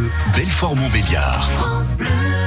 Bleu, 0.00 0.10
Belfort-Montbéliard. 0.34 1.50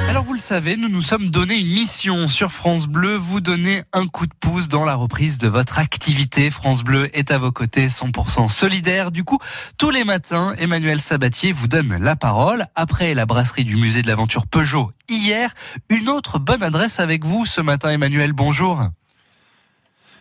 Alors 0.10 0.24
vous 0.24 0.34
le 0.34 0.40
savez, 0.40 0.76
nous 0.76 0.90
nous 0.90 1.04
sommes 1.04 1.30
donné 1.30 1.60
une 1.60 1.68
mission 1.68 2.28
sur 2.28 2.52
France 2.52 2.88
Bleu, 2.88 3.16
vous 3.16 3.42
donner 3.42 3.84
un 3.94 4.08
coup 4.08 4.26
de 4.26 4.34
pouce 4.40 4.70
dans 4.70 4.86
la 4.86 4.96
reprise 4.96 5.38
de 5.38 5.48
votre 5.48 5.78
activité. 5.78 6.50
France 6.50 6.84
Bleu 6.84 7.16
est 7.16 7.30
à 7.30 7.38
vos 7.38 7.52
côtés, 7.52 7.88
100% 7.88 8.50
solidaire. 8.50 9.12
Du 9.12 9.24
coup, 9.24 9.38
tous 9.78 9.92
les 9.92 10.04
matins, 10.04 10.56
Emmanuel 10.58 11.00
Sabatier 11.00 11.52
vous 11.52 11.68
donne 11.68 11.96
la 11.98 12.16
parole. 12.16 12.66
Après 12.74 13.14
la 13.14 13.28
brasserie 13.28 13.66
du 13.66 13.76
musée 13.76 14.02
de 14.02 14.08
l'aventure 14.08 14.48
Peugeot 14.48 14.92
hier, 15.08 15.54
une 15.90 16.10
autre 16.10 16.40
bonne 16.40 16.64
adresse 16.64 17.00
avec 17.00 17.24
vous 17.24 17.46
ce 17.46 17.62
matin, 17.62 17.90
Emmanuel. 17.90 18.34
Bonjour. 18.34 18.82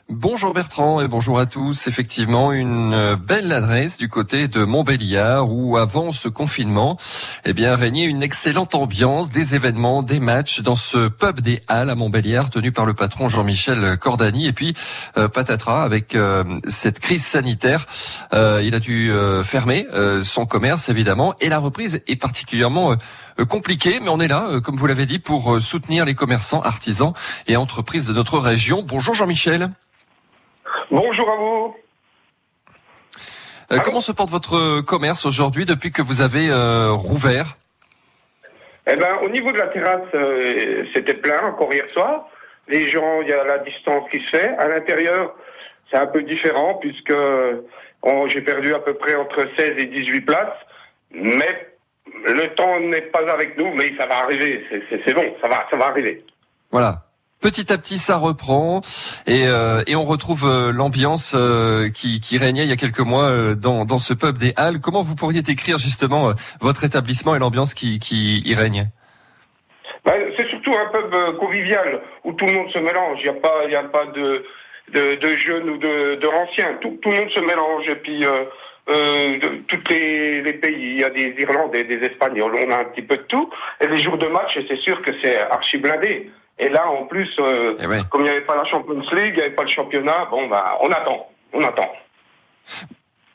Bonjour 0.09 0.53
Bertrand 0.53 1.01
et 1.01 1.07
bonjour 1.07 1.39
à 1.39 1.47
tous. 1.47 1.87
Effectivement, 1.87 2.53
une 2.53 3.15
belle 3.15 3.53
adresse 3.53 3.99
du 3.99 4.09
côté 4.09 4.49
de 4.49 4.65
Montbéliard 4.65 5.51
où 5.51 5.77
avant 5.77 6.11
ce 6.11 6.29
confinement, 6.29 6.99
eh 7.45 7.53
bien, 7.53 7.77
régnait 7.77 8.05
une 8.05 8.23
excellente 8.23 8.75
ambiance, 8.75 9.31
des 9.31 9.55
événements, 9.55 10.03
des 10.03 10.19
matchs 10.19 10.61
dans 10.61 10.75
ce 10.75 11.09
pub 11.09 11.41
des 11.41 11.63
Halles 11.69 11.89
à 11.89 11.95
Montbéliard 11.95 12.51
tenu 12.51 12.73
par 12.73 12.85
le 12.85 12.95
patron 12.95 13.29
Jean-Michel 13.29 13.97
Cordani. 13.97 14.47
Et 14.47 14.53
puis 14.53 14.75
euh, 15.17 15.29
patatras 15.29 15.83
avec 15.83 16.15
euh, 16.15 16.45
cette 16.67 16.99
crise 16.99 17.25
sanitaire, 17.25 17.87
euh, 18.35 18.61
il 18.63 18.75
a 18.75 18.81
dû 18.81 19.11
euh, 19.11 19.45
fermer 19.45 19.87
euh, 19.93 20.25
son 20.25 20.47
commerce 20.47 20.89
évidemment. 20.89 21.35
Et 21.41 21.49
la 21.49 21.59
reprise 21.59 22.03
est 22.09 22.17
particulièrement 22.17 22.97
compliquée, 23.49 23.99
mais 24.01 24.09
on 24.09 24.21
est 24.21 24.29
là, 24.29 24.61
comme 24.65 24.77
vous 24.77 24.87
l'avez 24.87 25.07
dit, 25.07 25.19
pour 25.19 25.61
soutenir 25.61 26.05
les 26.05 26.15
commerçants, 26.15 26.61
artisans 26.61 27.13
et 27.47 27.57
entreprises 27.57 28.07
de 28.07 28.13
notre 28.13 28.39
région. 28.39 28.83
Bonjour 28.83 29.15
Jean-Michel. 29.15 29.71
Bonjour 30.91 31.31
à 31.31 31.37
vous. 31.37 31.77
Euh, 33.73 33.79
comment 33.83 34.01
se 34.01 34.13
porte 34.13 34.31
votre 34.31 34.83
commerce 34.83 35.25
aujourd'hui 35.25 35.65
depuis 35.65 35.91
que 35.91 36.03
vous 36.03 36.21
avez 36.21 36.51
euh, 36.51 36.91
rouvert? 36.93 37.57
Eh 38.87 38.97
ben, 38.97 39.17
au 39.23 39.29
niveau 39.31 39.53
de 39.53 39.59
la 39.59 39.69
terrasse, 39.69 40.09
euh, 40.15 40.85
c'était 40.93 41.15
plein 41.15 41.41
encore 41.47 41.73
hier 41.73 41.89
soir. 41.91 42.29
Les 42.69 42.91
gens, 42.91 43.23
il 43.23 43.29
y 43.29 43.33
a 43.33 43.45
la 43.45 43.59
distance 43.59 44.11
qui 44.11 44.21
se 44.21 44.37
fait. 44.37 44.49
À 44.59 44.69
l'intérieur, 44.69 45.35
c'est 45.91 45.97
un 45.97 46.07
peu 46.07 46.23
différent 46.23 46.75
puisque 46.75 47.15
j'ai 48.29 48.41
perdu 48.43 48.75
à 48.75 48.81
peu 48.81 48.95
près 48.95 49.15
entre 49.15 49.47
16 49.57 49.75
et 49.79 49.87
18 49.87 50.21
places. 50.23 50.59
Mais 51.13 51.72
le 52.07 52.55
temps 52.55 52.81
n'est 52.81 53.03
pas 53.03 53.31
avec 53.33 53.57
nous, 53.59 53.73
mais 53.75 53.93
ça 53.99 54.07
va 54.07 54.19
arriver. 54.25 54.65
C'est- 54.89 55.15
bon, 55.15 55.35
ça 55.41 55.49
va, 55.49 55.65
ça 55.71 55.77
va 55.77 55.87
arriver. 55.87 56.25
Voilà. 56.71 57.03
Petit 57.41 57.73
à 57.73 57.79
petit, 57.79 57.99
ça 57.99 58.19
reprend 58.19 58.83
et, 59.27 59.49
euh, 59.49 59.83
et 59.89 59.97
on 59.97 60.05
retrouve 60.05 60.45
euh, 60.47 60.71
l'ambiance 60.73 61.33
euh, 61.35 61.91
qui, 61.91 62.21
qui 62.21 62.39
régnait 62.39 62.63
il 62.63 62.69
y 62.69 62.73
a 62.73 62.77
quelques 62.77 63.01
mois 63.01 63.57
dans, 63.57 63.85
dans 63.85 63.99
ce 63.99 64.15
pub 64.15 64.39
des 64.39 64.53
Halles. 64.55 64.79
Comment 64.79 65.03
vous 65.03 65.17
pourriez 65.17 65.43
décrire 65.43 65.77
justement 65.77 66.33
votre 66.61 66.85
établissement 66.85 67.35
et 67.35 67.41
l'ambiance 67.41 67.75
qui, 67.75 67.99
qui 67.99 68.43
y 68.47 68.55
règne? 68.55 68.91
Ben, 70.05 70.15
c'est 70.37 70.47
surtout 70.51 70.73
un 70.73 70.87
pub 70.93 71.37
convivial 71.39 72.01
où 72.23 72.33
tout 72.33 72.47
le 72.47 72.53
monde 72.53 72.71
se 72.71 72.79
mélange. 72.79 73.19
Il 73.25 73.25
n'y 73.25 73.37
a 73.37 73.41
pas, 73.41 73.65
il 73.67 73.73
y 73.73 73.77
a 73.77 73.83
pas 73.85 74.07
de, 74.07 74.45
de, 74.95 75.17
de 75.17 75.37
jeunes 75.37 75.69
ou 75.69 75.79
de, 75.79 76.15
de 76.15 76.29
anciens. 76.29 76.79
Tout, 76.81 76.97
tout 77.03 77.11
le 77.11 77.19
monde 77.19 77.31
se 77.31 77.41
mélange. 77.41 77.89
Et 77.89 77.97
puis, 77.97 78.25
euh, 78.89 79.39
de 79.39 79.49
tous 79.69 79.81
les, 79.91 80.43
les 80.43 80.53
pays, 80.55 80.95
il 80.95 81.01
y 81.01 81.05
a 81.05 81.11
des 81.11 81.35
Irlandais, 81.39 81.85
des 81.85 81.99
Espagnols, 82.07 82.55
on 82.57 82.71
a 82.71 82.79
un 82.79 82.85
petit 82.85 83.03
peu 83.03 83.17
de 83.17 83.23
tout. 83.23 83.49
Et 83.81 83.87
les 83.87 84.03
jours 84.03 84.19
de 84.19 84.27
match, 84.27 84.59
c'est 84.69 84.77
sûr 84.77 85.01
que 85.03 85.13
c'est 85.21 85.41
archi 85.41 85.79
blindé. 85.79 86.31
Et 86.59 86.69
là, 86.69 86.89
en 86.89 87.07
plus, 87.07 87.31
euh, 87.39 87.77
Eh 87.81 87.87
ouais. 87.87 88.01
comme 88.11 88.23
il 88.23 88.25
n'y 88.25 88.31
avait 88.31 88.41
pas 88.43 88.57
la 88.57 88.65
Champions 88.65 89.01
League, 89.13 89.33
il 89.33 89.35
n'y 89.35 89.41
avait 89.41 89.51
pas 89.55 89.63
le 89.63 89.69
championnat, 89.69 90.27
bon, 90.31 90.49
bah, 90.49 90.79
on 90.83 90.91
attend. 90.91 91.29
On 91.53 91.63
attend. 91.63 91.91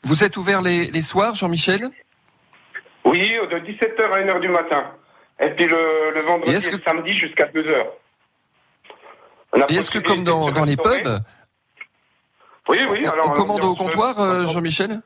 Vous 0.04 0.24
êtes 0.24 0.36
ouvert 0.36 0.62
les, 0.62 0.86
les 0.90 1.02
soirs, 1.02 1.34
Jean-Michel? 1.34 1.90
Oui, 3.04 3.34
de 3.50 3.58
17h 3.58 4.02
à 4.12 4.20
1h 4.20 4.40
du 4.40 4.48
matin. 4.48 4.84
Et 5.40 5.50
puis 5.50 5.66
le, 5.66 6.12
le 6.14 6.20
vendredi 6.22 6.66
Et 6.66 6.70
le 6.70 6.78
que- 6.78 6.84
samedi 6.84 7.12
jusqu'à 7.18 7.46
2h. 7.46 7.86
On 9.52 9.60
a 9.62 9.66
Et 9.70 9.76
est-ce 9.76 9.90
que 9.90 9.98
comme 9.98 10.24
dans, 10.24 10.50
les 10.64 10.76
pubs, 10.76 11.20
Oui, 12.68 12.78
oui. 12.90 13.04
on, 13.06 13.10
Alors, 13.12 13.28
on 13.30 13.32
commande 13.32 13.64
au 13.64 13.74
comptoir, 13.74 14.20
euh, 14.20 14.44
Jean-Michel? 14.46 15.00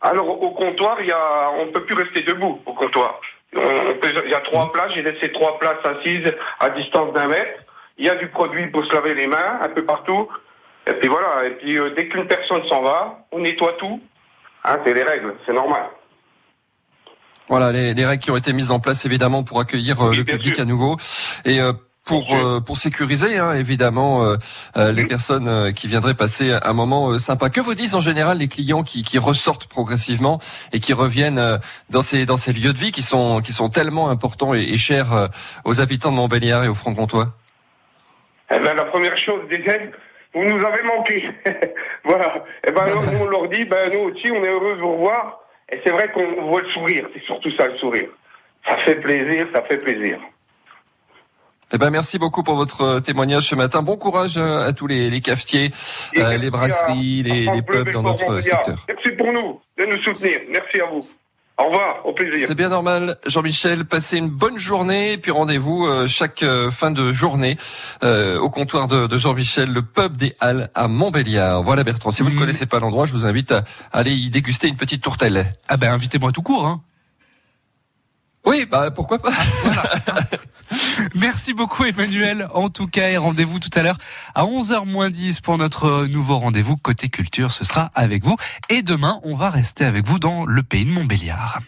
Alors 0.00 0.28
au 0.42 0.50
comptoir, 0.50 0.96
il 1.00 1.06
y 1.06 1.12
a, 1.12 1.50
on 1.58 1.66
peut 1.72 1.84
plus 1.84 1.94
rester 1.96 2.22
debout 2.22 2.60
au 2.66 2.72
comptoir. 2.72 3.20
On- 3.56 3.60
on 3.60 3.94
peut- 3.94 4.12
il 4.24 4.30
y 4.30 4.34
a 4.34 4.40
trois 4.40 4.70
places. 4.72 4.92
J'ai 4.94 5.02
laissé 5.02 5.32
trois 5.32 5.58
places 5.58 5.84
assises 5.84 6.32
à 6.60 6.70
distance 6.70 7.12
d'un 7.14 7.28
mètre. 7.28 7.62
Il 7.98 8.06
y 8.06 8.08
a 8.10 8.14
du 8.14 8.28
produit 8.28 8.68
pour 8.68 8.84
se 8.84 8.94
laver 8.94 9.14
les 9.14 9.26
mains 9.26 9.58
un 9.60 9.68
peu 9.68 9.84
partout. 9.84 10.28
Et 10.86 10.92
puis 10.94 11.08
voilà. 11.08 11.46
Et 11.46 11.50
puis 11.52 11.78
euh, 11.78 11.90
dès 11.96 12.06
qu'une 12.08 12.26
personne 12.26 12.62
s'en 12.68 12.82
va, 12.82 13.18
on 13.32 13.40
nettoie 13.40 13.72
tout. 13.78 14.00
Hein, 14.64 14.76
c'est 14.84 14.94
les 14.94 15.02
règles, 15.02 15.34
c'est 15.46 15.52
normal. 15.52 15.84
Voilà, 17.48 17.72
les, 17.72 17.94
les 17.94 18.04
règles 18.04 18.22
qui 18.22 18.30
ont 18.30 18.36
été 18.36 18.52
mises 18.52 18.70
en 18.70 18.78
place 18.78 19.04
évidemment 19.06 19.42
pour 19.42 19.58
accueillir 19.60 20.00
euh, 20.02 20.10
Oui, 20.10 20.18
le 20.18 20.24
public 20.24 20.54
sûr. 20.54 20.62
à 20.62 20.66
nouveau 20.66 20.96
et 21.46 21.60
euh, 21.60 21.72
pour 22.08 22.34
euh, 22.34 22.60
pour 22.60 22.78
sécuriser 22.78 23.36
hein, 23.36 23.52
évidemment 23.52 24.24
euh, 24.24 24.36
euh, 24.76 24.92
les 24.92 25.04
personnes 25.04 25.46
euh, 25.46 25.72
qui 25.72 25.86
viendraient 25.88 26.14
passer 26.14 26.50
un 26.50 26.72
moment 26.72 27.10
euh, 27.10 27.18
sympa. 27.18 27.50
Que 27.50 27.60
vous 27.60 27.74
disent 27.74 27.94
en 27.94 28.00
général 28.00 28.38
les 28.38 28.48
clients 28.48 28.82
qui, 28.82 29.02
qui 29.02 29.18
ressortent 29.18 29.66
progressivement 29.66 30.40
et 30.72 30.80
qui 30.80 30.94
reviennent 30.94 31.38
euh, 31.38 31.58
dans 31.90 32.00
ces 32.00 32.24
dans 32.24 32.38
ces 32.38 32.54
lieux 32.54 32.72
de 32.72 32.78
vie 32.78 32.92
qui 32.92 33.02
sont 33.02 33.42
qui 33.42 33.52
sont 33.52 33.68
tellement 33.68 34.08
importants 34.08 34.54
et, 34.54 34.62
et 34.62 34.78
chers 34.78 35.12
euh, 35.12 35.28
aux 35.66 35.80
habitants 35.82 36.10
de 36.10 36.16
Montbéliard 36.16 36.64
et 36.64 36.68
aux 36.68 36.74
Franc-Comtois 36.74 37.28
Eh 38.50 38.58
ben, 38.58 38.74
la 38.74 38.84
première 38.84 39.16
chose, 39.18 39.42
déjà, 39.50 39.74
vous 40.32 40.44
nous 40.44 40.64
avez 40.64 40.82
manqué. 40.82 41.30
voilà. 42.04 42.44
Eh 42.66 42.70
ben, 42.70 42.82
alors, 42.82 43.04
nous, 43.04 43.18
on 43.18 43.26
leur 43.26 43.48
dit, 43.48 43.64
ben, 43.66 43.92
nous 43.92 44.10
aussi, 44.10 44.30
on 44.30 44.42
est 44.42 44.48
heureux 44.48 44.76
de 44.76 44.80
vous 44.80 44.92
revoir. 44.92 45.40
Et 45.70 45.80
c'est 45.84 45.90
vrai 45.90 46.10
qu'on 46.12 46.48
voit 46.48 46.62
le 46.62 46.68
sourire. 46.70 47.06
C'est 47.12 47.24
surtout 47.24 47.50
ça, 47.50 47.66
le 47.66 47.76
sourire. 47.76 48.08
Ça 48.66 48.76
fait 48.78 48.96
plaisir, 48.96 49.46
ça 49.54 49.62
fait 49.62 49.76
plaisir. 49.76 50.18
Eh 51.70 51.76
ben 51.76 51.90
merci 51.90 52.18
beaucoup 52.18 52.42
pour 52.42 52.54
votre 52.54 52.80
euh, 52.80 53.00
témoignage 53.00 53.48
ce 53.48 53.54
matin. 53.54 53.82
Bon 53.82 53.96
courage 53.96 54.38
euh, 54.38 54.66
à 54.66 54.72
tous 54.72 54.86
les, 54.86 55.10
les 55.10 55.20
cafetiers, 55.20 55.70
Et 56.14 56.22
euh, 56.22 56.38
les 56.38 56.50
brasseries, 56.50 57.20
à 57.20 57.28
les, 57.28 57.44
les 57.44 57.62
pubs 57.62 57.90
dans 57.90 58.02
notre 58.02 58.40
secteur. 58.40 58.86
Merci 58.88 59.10
pour 59.12 59.32
nous 59.32 59.60
de 59.78 59.84
nous 59.84 60.02
soutenir. 60.02 60.40
Merci 60.50 60.80
à 60.80 60.86
vous. 60.86 61.00
Au 61.58 61.64
revoir, 61.64 62.06
au 62.06 62.12
plaisir. 62.12 62.46
C'est 62.46 62.54
bien 62.54 62.68
normal, 62.68 63.18
Jean-Michel. 63.26 63.84
Passez 63.84 64.16
une 64.16 64.30
bonne 64.30 64.58
journée, 64.58 65.14
et 65.14 65.18
puis 65.18 65.32
rendez-vous 65.32 65.86
euh, 65.86 66.06
chaque 66.06 66.44
fin 66.70 66.90
de 66.92 67.10
journée 67.10 67.56
euh, 68.04 68.38
au 68.38 68.48
comptoir 68.48 68.86
de, 68.88 69.06
de 69.08 69.18
Jean-Michel, 69.18 69.70
le 69.70 69.82
pub 69.82 70.14
des 70.14 70.36
Halles 70.40 70.70
à 70.74 70.88
Montbéliard. 70.88 71.62
Voilà 71.64 71.84
Bertrand, 71.84 72.12
si 72.12 72.22
vous 72.22 72.30
ne 72.30 72.38
connaissez 72.38 72.64
pas 72.64 72.78
l'endroit, 72.78 73.04
je 73.06 73.12
vous 73.12 73.26
invite 73.26 73.52
à 73.52 73.64
aller 73.92 74.12
y 74.12 74.30
déguster 74.30 74.68
une 74.68 74.76
petite 74.76 75.02
tourtelle. 75.02 75.52
Ah 75.66 75.76
ben 75.76 75.92
invitez-moi 75.92 76.32
tout 76.32 76.42
court. 76.42 76.64
Hein. 76.64 76.80
Oui, 78.46 78.64
bah 78.64 78.90
pourquoi 78.90 79.18
pas 79.18 79.32
Merci 81.14 81.52
beaucoup 81.52 81.84
Emmanuel. 81.84 82.48
En 82.54 82.70
tout 82.70 82.86
cas, 82.86 83.18
rendez-vous 83.18 83.58
tout 83.58 83.70
à 83.74 83.82
l'heure 83.82 83.98
à 84.34 84.44
11h 84.44 84.86
moins 84.86 85.10
10 85.10 85.40
pour 85.40 85.58
notre 85.58 86.06
nouveau 86.06 86.38
rendez-vous 86.38 86.76
côté 86.76 87.08
culture. 87.08 87.52
Ce 87.52 87.64
sera 87.64 87.90
avec 87.94 88.24
vous. 88.24 88.36
Et 88.68 88.82
demain, 88.82 89.20
on 89.22 89.34
va 89.34 89.50
rester 89.50 89.84
avec 89.84 90.06
vous 90.06 90.18
dans 90.18 90.44
le 90.44 90.62
pays 90.62 90.84
de 90.84 90.90
Montbéliard. 90.90 91.60